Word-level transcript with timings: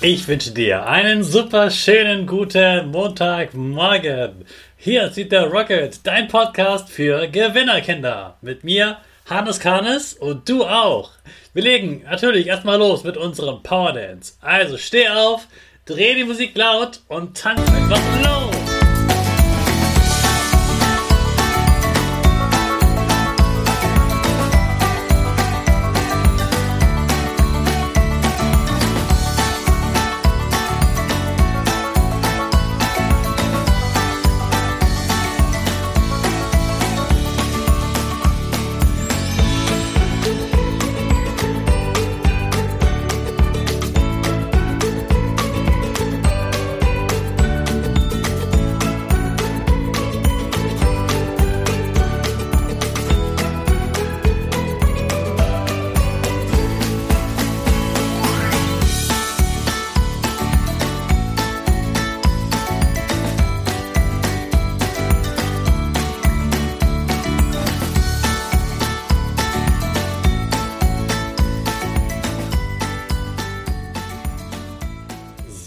Ich 0.00 0.28
wünsche 0.28 0.52
dir 0.52 0.86
einen 0.86 1.24
super 1.24 1.72
schönen 1.72 2.24
guten 2.24 2.92
Montagmorgen. 2.92 4.44
Hier 4.76 5.10
sieht 5.10 5.32
der 5.32 5.46
Rocket, 5.46 5.98
dein 6.04 6.28
Podcast 6.28 6.88
für 6.88 7.26
Gewinnerkinder. 7.26 8.36
Mit 8.40 8.62
mir, 8.62 8.98
Hannes 9.28 9.58
Karnes 9.58 10.14
und 10.14 10.48
du 10.48 10.64
auch. 10.64 11.10
Wir 11.52 11.64
legen 11.64 12.04
natürlich 12.08 12.46
erstmal 12.46 12.78
los 12.78 13.02
mit 13.02 13.16
unserem 13.16 13.64
Power 13.64 13.92
Dance. 13.92 14.34
Also 14.40 14.78
steh 14.78 15.08
auf, 15.08 15.48
dreh 15.84 16.14
die 16.14 16.22
Musik 16.22 16.56
laut 16.56 17.00
und 17.08 17.36
tanz 17.36 17.60
einfach 17.68 18.00
los. 18.24 18.57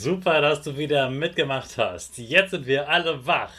Super, 0.00 0.40
dass 0.40 0.62
du 0.62 0.78
wieder 0.78 1.10
mitgemacht 1.10 1.76
hast. 1.76 2.16
Jetzt 2.16 2.52
sind 2.52 2.66
wir 2.66 2.88
alle 2.88 3.26
wach. 3.26 3.52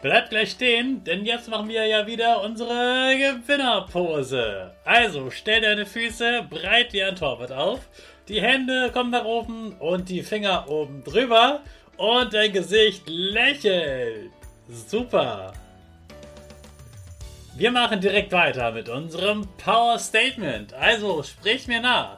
Bleib 0.00 0.30
gleich 0.30 0.52
stehen, 0.52 1.04
denn 1.04 1.26
jetzt 1.26 1.50
machen 1.50 1.68
wir 1.68 1.84
ja 1.84 2.06
wieder 2.06 2.42
unsere 2.42 3.14
Gewinnerpose. 3.14 4.74
Also 4.86 5.30
stell 5.30 5.60
deine 5.60 5.84
Füße 5.84 6.46
breit 6.48 6.94
wie 6.94 7.02
ein 7.02 7.16
Torwart 7.16 7.52
auf, 7.52 7.80
die 8.26 8.40
Hände 8.40 8.90
kommen 8.90 9.10
nach 9.10 9.26
oben 9.26 9.76
und 9.80 10.08
die 10.08 10.22
Finger 10.22 10.66
oben 10.66 11.04
drüber 11.04 11.60
und 11.98 12.32
dein 12.32 12.50
Gesicht 12.50 13.02
lächelt. 13.06 14.30
Super. 14.68 15.52
Wir 17.54 17.70
machen 17.70 18.00
direkt 18.00 18.32
weiter 18.32 18.72
mit 18.72 18.88
unserem 18.88 19.46
Power 19.62 19.98
Statement. 19.98 20.72
Also 20.72 21.22
sprich 21.22 21.66
mir 21.66 21.80
nach. 21.80 22.16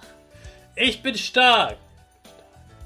Ich 0.76 1.02
bin 1.02 1.16
stark. 1.16 1.76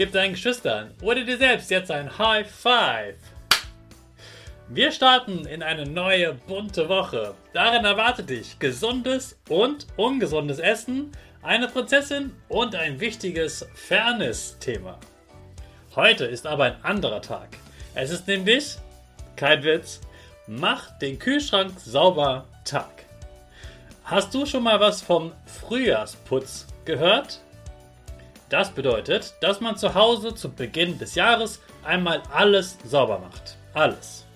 Gib 0.00 0.12
deinen 0.12 0.32
Geschwistern 0.32 0.94
oder 1.02 1.22
dir 1.24 1.36
selbst 1.36 1.70
jetzt 1.70 1.90
ein 1.90 2.16
High 2.16 2.50
Five. 2.50 3.16
Wir 4.70 4.92
starten 4.92 5.44
in 5.44 5.62
eine 5.62 5.84
neue 5.84 6.32
bunte 6.32 6.88
Woche. 6.88 7.34
Darin 7.52 7.84
erwartet 7.84 8.30
dich 8.30 8.58
gesundes 8.58 9.38
und 9.50 9.86
ungesundes 9.98 10.58
Essen, 10.58 11.12
eine 11.42 11.68
Prinzessin 11.68 12.32
und 12.48 12.74
ein 12.74 12.98
wichtiges 12.98 13.68
Fairness-Thema. 13.74 14.98
Heute 15.94 16.24
ist 16.24 16.46
aber 16.46 16.64
ein 16.64 16.82
anderer 16.82 17.20
Tag. 17.20 17.58
Es 17.94 18.10
ist 18.10 18.26
nämlich, 18.26 18.78
kein 19.36 19.62
Witz, 19.64 20.00
Mach 20.46 20.96
den 20.98 21.18
Kühlschrank 21.18 21.78
sauber 21.78 22.46
Tag. 22.64 23.04
Hast 24.04 24.32
du 24.32 24.46
schon 24.46 24.62
mal 24.62 24.80
was 24.80 25.02
vom 25.02 25.32
Frühjahrsputz 25.44 26.68
gehört? 26.86 27.42
Das 28.50 28.72
bedeutet, 28.72 29.34
dass 29.40 29.60
man 29.60 29.76
zu 29.76 29.94
Hause 29.94 30.34
zu 30.34 30.50
Beginn 30.50 30.98
des 30.98 31.14
Jahres 31.14 31.62
einmal 31.84 32.20
alles 32.34 32.78
sauber 32.84 33.20
macht. 33.20 33.56
Alles. 33.74 34.26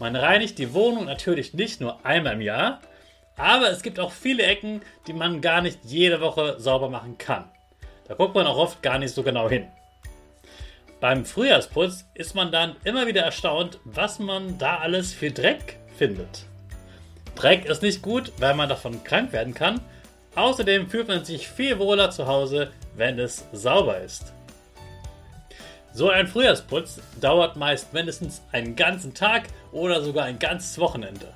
Man 0.00 0.16
reinigt 0.16 0.58
die 0.58 0.72
Wohnung 0.72 1.04
natürlich 1.04 1.52
nicht 1.52 1.78
nur 1.78 2.04
einmal 2.04 2.32
im 2.32 2.40
Jahr, 2.40 2.80
aber 3.36 3.70
es 3.70 3.82
gibt 3.82 4.00
auch 4.00 4.10
viele 4.10 4.42
Ecken, 4.42 4.80
die 5.06 5.12
man 5.12 5.42
gar 5.42 5.60
nicht 5.60 5.80
jede 5.84 6.22
Woche 6.22 6.58
sauber 6.58 6.88
machen 6.88 7.18
kann. 7.18 7.44
Da 8.08 8.14
guckt 8.14 8.34
man 8.34 8.46
auch 8.46 8.56
oft 8.56 8.82
gar 8.82 8.98
nicht 8.98 9.14
so 9.14 9.22
genau 9.22 9.50
hin. 9.50 9.68
Beim 10.98 11.26
Frühjahrsputz 11.26 12.06
ist 12.14 12.34
man 12.34 12.52
dann 12.52 12.76
immer 12.84 13.06
wieder 13.06 13.22
erstaunt, 13.22 13.80
was 13.84 14.18
man 14.18 14.56
da 14.56 14.78
alles 14.78 15.12
für 15.12 15.30
Dreck 15.30 15.78
findet. 15.98 16.46
Dreck 17.34 17.66
ist 17.66 17.82
nicht 17.82 18.00
gut, 18.00 18.32
weil 18.38 18.54
man 18.54 18.70
davon 18.70 19.04
krank 19.04 19.32
werden 19.32 19.52
kann. 19.52 19.80
Außerdem 20.34 20.88
fühlt 20.88 21.08
man 21.08 21.24
sich 21.24 21.48
viel 21.48 21.78
wohler 21.78 22.10
zu 22.10 22.26
Hause, 22.26 22.70
wenn 22.96 23.18
es 23.18 23.44
sauber 23.52 23.98
ist. 23.98 24.32
So 25.92 26.08
ein 26.08 26.26
Frühjahrsputz 26.26 27.00
dauert 27.20 27.56
meist 27.56 27.92
mindestens 27.92 28.40
einen 28.50 28.74
ganzen 28.74 29.12
Tag 29.12 29.44
oder 29.72 30.02
sogar 30.02 30.24
ein 30.24 30.38
ganzes 30.38 30.78
Wochenende. 30.78 31.34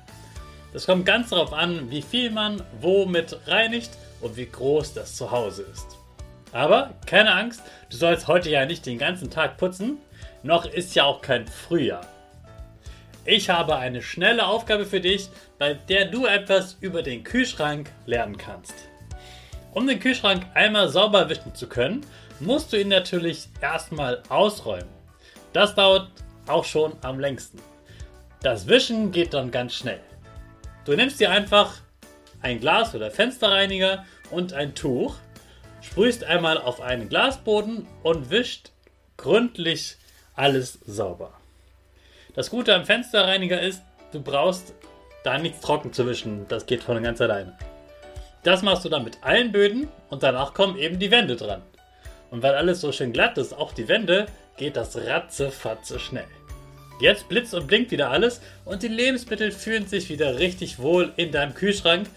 Das 0.73 0.87
kommt 0.87 1.05
ganz 1.05 1.29
darauf 1.29 1.53
an, 1.53 1.91
wie 1.91 2.01
viel 2.01 2.31
man 2.31 2.63
womit 2.81 3.37
reinigt 3.45 3.91
und 4.19 4.35
wie 4.35 4.47
groß 4.47 4.95
das 4.95 5.15
Zuhause 5.15 5.61
ist. 5.71 5.85
Aber 6.51 6.95
keine 7.05 7.35
Angst, 7.35 7.61
du 7.91 7.97
sollst 7.97 8.27
heute 8.27 8.49
ja 8.49 8.65
nicht 8.65 8.85
den 8.87 8.97
ganzen 8.97 9.29
Tag 9.29 9.57
putzen, 9.57 9.99
noch 10.41 10.65
ist 10.65 10.95
ja 10.95 11.03
auch 11.03 11.21
kein 11.21 11.47
Frühjahr. 11.47 12.05
Ich 13.29 13.49
habe 13.49 13.75
eine 13.75 14.01
schnelle 14.01 14.47
Aufgabe 14.47 14.85
für 14.85 15.01
dich, 15.01 15.27
bei 15.59 15.73
der 15.73 16.05
du 16.05 16.25
etwas 16.25 16.77
über 16.79 17.03
den 17.03 17.25
Kühlschrank 17.25 17.91
lernen 18.05 18.37
kannst. 18.37 18.73
Um 19.73 19.85
den 19.85 19.99
Kühlschrank 19.99 20.45
einmal 20.53 20.87
sauber 20.87 21.27
wischen 21.27 21.53
zu 21.53 21.67
können, 21.67 22.05
musst 22.39 22.71
du 22.71 22.79
ihn 22.79 22.87
natürlich 22.87 23.49
erstmal 23.59 24.23
ausräumen. 24.29 24.87
Das 25.51 25.75
dauert 25.75 26.09
auch 26.47 26.63
schon 26.63 26.93
am 27.01 27.19
längsten. 27.19 27.59
Das 28.43 28.65
Wischen 28.65 29.11
geht 29.11 29.33
dann 29.33 29.51
ganz 29.51 29.73
schnell. 29.73 29.99
Du 30.85 30.95
nimmst 30.95 31.19
dir 31.19 31.29
einfach 31.29 31.81
ein 32.39 32.61
Glas 32.61 32.95
oder 32.95 33.11
Fensterreiniger 33.11 34.05
und 34.31 34.53
ein 34.53 34.73
Tuch, 34.73 35.15
sprühst 35.81 36.23
einmal 36.23 36.57
auf 36.57 36.79
einen 36.79 37.09
Glasboden 37.09 37.87
und 38.03 38.29
wischt 38.29 38.71
gründlich 39.17 39.97
alles 40.33 40.79
sauber. 40.85 41.36
Das 42.37 42.51
Gute 42.51 42.75
am 42.75 42.85
Fensterreiniger 42.85 43.59
ist, 43.59 43.81
du 44.11 44.21
brauchst 44.21 44.75
da 45.23 45.39
nichts 45.39 45.59
trocken 45.59 45.91
zu 45.91 46.05
wischen. 46.05 46.47
Das 46.47 46.67
geht 46.67 46.83
von 46.83 47.01
ganz 47.01 47.19
alleine. 47.19 47.57
Das 48.43 48.61
machst 48.61 48.85
du 48.85 48.89
dann 48.89 49.03
mit 49.03 49.17
allen 49.23 49.51
Böden 49.51 49.87
und 50.11 50.21
danach 50.21 50.53
kommen 50.53 50.77
eben 50.77 50.99
die 50.99 51.09
Wände 51.09 51.35
dran. 51.35 51.63
Und 52.29 52.43
weil 52.43 52.53
alles 52.53 52.79
so 52.79 52.91
schön 52.91 53.11
glatt 53.11 53.39
ist, 53.39 53.57
auch 53.57 53.73
die 53.73 53.87
Wände, 53.87 54.27
geht 54.55 54.77
das 54.77 54.95
ratzefatze 54.95 55.97
schnell. 55.97 56.27
Jetzt 57.01 57.27
blitzt 57.27 57.55
und 57.55 57.65
blinkt 57.65 57.89
wieder 57.89 58.11
alles 58.11 58.39
und 58.65 58.83
die 58.83 58.87
Lebensmittel 58.87 59.51
fühlen 59.51 59.87
sich 59.87 60.07
wieder 60.09 60.37
richtig 60.37 60.77
wohl 60.77 61.13
in 61.15 61.31
deinem 61.31 61.55
Kühlschrank, 61.55 62.07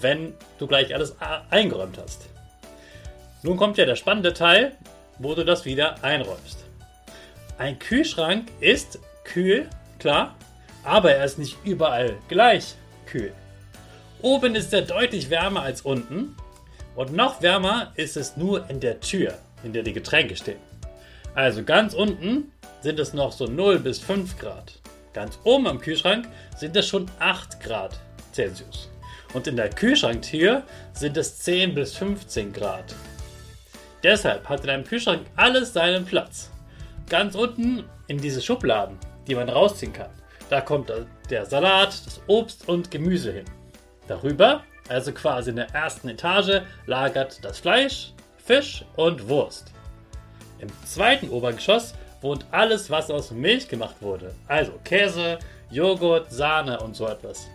wenn 0.00 0.34
du 0.58 0.66
gleich 0.66 0.92
alles 0.92 1.14
eingeräumt 1.50 1.98
hast. 1.98 2.28
Nun 3.44 3.56
kommt 3.58 3.78
ja 3.78 3.84
der 3.84 3.94
spannende 3.94 4.32
Teil, 4.32 4.76
wo 5.20 5.36
du 5.36 5.44
das 5.44 5.64
wieder 5.64 6.02
einräumst. 6.02 6.64
Ein 7.58 7.78
Kühlschrank 7.78 8.48
ist 8.58 8.98
kühl, 9.32 9.68
klar, 9.98 10.34
aber 10.84 11.12
er 11.12 11.24
ist 11.24 11.38
nicht 11.38 11.56
überall 11.64 12.16
gleich 12.28 12.74
kühl. 13.06 13.32
Oben 14.20 14.54
ist 14.54 14.72
er 14.72 14.82
deutlich 14.82 15.30
wärmer 15.30 15.62
als 15.62 15.82
unten 15.82 16.36
und 16.94 17.12
noch 17.12 17.40
wärmer 17.40 17.92
ist 17.96 18.16
es 18.16 18.36
nur 18.36 18.68
in 18.68 18.80
der 18.80 19.00
Tür, 19.00 19.38
in 19.64 19.72
der 19.72 19.82
die 19.82 19.92
Getränke 19.92 20.36
stehen. 20.36 20.60
Also 21.34 21.64
ganz 21.64 21.94
unten 21.94 22.52
sind 22.82 23.00
es 23.00 23.14
noch 23.14 23.32
so 23.32 23.46
0 23.46 23.78
bis 23.78 23.98
5 24.00 24.38
Grad. 24.38 24.74
Ganz 25.14 25.38
oben 25.44 25.66
am 25.66 25.80
Kühlschrank 25.80 26.28
sind 26.56 26.76
es 26.76 26.86
schon 26.86 27.10
8 27.18 27.60
Grad 27.60 27.98
Celsius. 28.32 28.90
Und 29.32 29.46
in 29.46 29.56
der 29.56 29.70
Kühlschranktür 29.70 30.62
sind 30.92 31.16
es 31.16 31.38
10 31.38 31.74
bis 31.74 31.96
15 31.96 32.52
Grad. 32.52 32.94
Deshalb 34.02 34.48
hat 34.48 34.60
in 34.60 34.66
deinem 34.66 34.84
Kühlschrank 34.84 35.26
alles 35.36 35.72
seinen 35.72 36.04
Platz. 36.04 36.50
ganz 37.08 37.34
unten 37.34 37.84
in 38.06 38.18
diese 38.18 38.40
Schubladen, 38.40 38.96
die 39.26 39.34
man 39.34 39.48
rausziehen 39.48 39.92
kann, 39.92 40.10
da 40.50 40.60
kommt 40.60 40.92
der 41.30 41.46
Salat, 41.46 41.88
das 42.04 42.20
Obst 42.26 42.68
und 42.68 42.90
Gemüse 42.90 43.32
hin. 43.32 43.46
Darüber, 44.06 44.64
also 44.88 45.12
quasi 45.12 45.50
in 45.50 45.56
der 45.56 45.70
ersten 45.70 46.08
Etage, 46.08 46.60
lagert 46.86 47.42
das 47.42 47.60
Fleisch, 47.60 48.12
Fisch 48.36 48.84
und 48.96 49.28
Wurst. 49.28 49.72
Im 50.58 50.68
zweiten 50.84 51.30
Obergeschoss 51.30 51.94
wohnt 52.20 52.46
alles, 52.50 52.90
was 52.90 53.10
aus 53.10 53.30
Milch 53.30 53.68
gemacht 53.68 53.96
wurde. 54.00 54.34
Also 54.46 54.72
Käse, 54.84 55.38
Joghurt, 55.70 56.30
Sahne 56.30 56.78
und 56.80 56.94
so 56.94 57.06
etwas. 57.06 57.48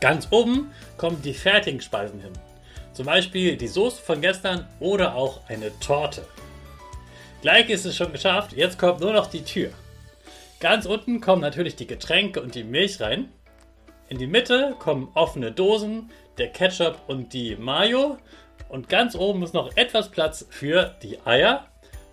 Ganz 0.00 0.28
oben 0.30 0.70
kommen 0.98 1.22
die 1.22 1.34
fertigen 1.34 1.80
Speisen 1.80 2.20
hin. 2.20 2.32
Zum 2.92 3.06
Beispiel 3.06 3.56
die 3.56 3.66
Soße 3.68 4.02
von 4.02 4.20
gestern 4.20 4.68
oder 4.78 5.14
auch 5.14 5.40
eine 5.48 5.76
Torte. 5.80 6.26
Gleich 7.42 7.68
ist 7.70 7.84
es 7.84 7.96
schon 7.96 8.12
geschafft, 8.12 8.52
jetzt 8.52 8.78
kommt 8.78 9.00
nur 9.00 9.12
noch 9.12 9.26
die 9.26 9.42
Tür. 9.42 9.70
Ganz 10.60 10.86
unten 10.86 11.20
kommen 11.20 11.42
natürlich 11.42 11.76
die 11.76 11.86
Getränke 11.86 12.40
und 12.40 12.54
die 12.54 12.64
Milch 12.64 13.00
rein. 13.00 13.28
In 14.08 14.18
die 14.18 14.26
Mitte 14.26 14.74
kommen 14.78 15.10
offene 15.14 15.52
Dosen, 15.52 16.10
der 16.38 16.48
Ketchup 16.48 17.00
und 17.06 17.32
die 17.32 17.56
Mayo. 17.56 18.18
Und 18.68 18.88
ganz 18.88 19.14
oben 19.14 19.42
ist 19.42 19.54
noch 19.54 19.76
etwas 19.76 20.10
Platz 20.10 20.46
für 20.50 20.94
die 21.02 21.18
Eier, 21.24 21.66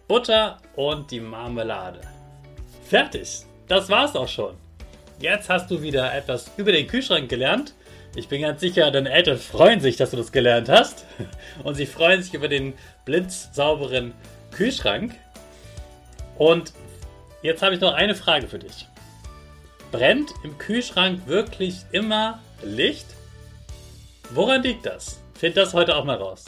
Butter 0.08 0.58
und 0.76 1.12
die 1.12 1.20
Marmelade. 1.20 2.02
Fertig. 2.84 3.44
Das 3.68 3.90
war's 3.90 4.16
auch 4.16 4.28
schon. 4.28 4.56
Jetzt 5.20 5.50
hast 5.50 5.72
du 5.72 5.82
wieder 5.82 6.14
etwas 6.14 6.52
über 6.58 6.72
den 6.72 6.88
Kühlschrank 6.88 7.30
gelernt. 7.30 7.74
Ich 8.16 8.28
bin 8.28 8.42
ganz 8.42 8.60
sicher, 8.60 8.92
deine 8.92 9.12
Eltern 9.12 9.38
freuen 9.38 9.80
sich, 9.80 9.96
dass 9.96 10.12
du 10.12 10.18
das 10.18 10.32
gelernt 10.32 10.68
hast. 10.68 11.06
Und 11.64 11.76
sie 11.76 11.86
freuen 11.86 12.22
sich 12.22 12.34
über 12.34 12.50
den 12.50 12.74
blitzsauberen 13.06 14.14
Kühlschrank. 14.52 15.16
Und 16.38 16.74
jetzt 17.42 17.62
habe 17.62 17.76
ich 17.76 17.82
noch 17.82 17.94
eine 17.94 18.16
Frage 18.16 18.48
für 18.48 18.60
dich. 18.60 18.88
Brennt 19.92 20.32
im 20.44 20.58
Kühlschrank 20.58 21.28
wirklich 21.28 21.78
immer 21.92 22.40
Licht? 22.64 23.08
Woran 24.30 24.64
liegt 24.64 24.86
das? 24.86 25.22
Find 25.34 25.58
das 25.58 25.74
heute 25.74 25.96
auch 25.96 26.06
mal 26.06 26.18
raus. 26.18 26.46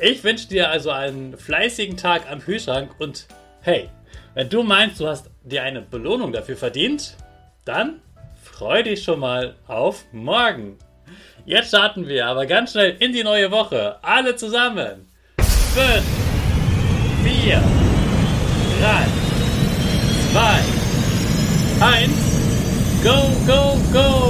Ich 0.00 0.22
wünsche 0.24 0.48
dir 0.48 0.70
also 0.70 0.90
einen 0.90 1.36
fleißigen 1.36 1.96
Tag 1.96 2.30
am 2.30 2.40
Kühlschrank 2.40 2.94
und 2.98 3.26
hey, 3.60 3.90
wenn 4.34 4.48
du 4.48 4.62
meinst, 4.62 5.00
du 5.00 5.08
hast 5.08 5.28
dir 5.42 5.62
eine 5.62 5.82
Belohnung 5.82 6.32
dafür 6.32 6.56
verdient, 6.56 7.16
dann 7.64 8.00
freu 8.42 8.82
dich 8.82 9.02
schon 9.02 9.20
mal 9.20 9.56
auf 9.66 10.04
morgen. 10.12 10.78
Jetzt 11.44 11.68
starten 11.68 12.06
wir 12.06 12.26
aber 12.26 12.46
ganz 12.46 12.72
schnell 12.72 12.96
in 13.00 13.12
die 13.12 13.24
neue 13.24 13.50
Woche. 13.50 13.98
Alle 14.02 14.36
zusammen. 14.36 15.10
5, 15.38 16.02
4, 17.24 17.62
3, 18.80 19.19
2, 21.80 21.86
1. 21.86 22.10
Go, 23.02 23.46
go, 23.46 23.80
go! 23.90 24.29